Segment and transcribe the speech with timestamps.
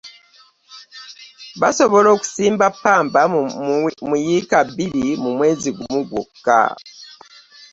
[1.61, 3.21] Basobola okusimba ppamba
[4.09, 6.61] mu yiika bibiri mu mwezi gumu gwokka.